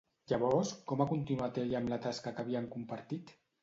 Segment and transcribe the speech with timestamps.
[0.29, 3.41] Llavors, com ha continuat ella amb la tasca que havien compartit?